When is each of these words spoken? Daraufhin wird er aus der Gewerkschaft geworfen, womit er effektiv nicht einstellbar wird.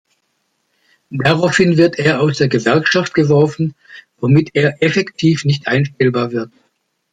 Daraufhin 1.11 1.77
wird 1.77 1.99
er 1.99 2.21
aus 2.21 2.39
der 2.39 2.47
Gewerkschaft 2.47 3.13
geworfen, 3.13 3.75
womit 4.17 4.49
er 4.55 4.81
effektiv 4.81 5.45
nicht 5.45 5.67
einstellbar 5.67 6.31
wird. 6.31 6.49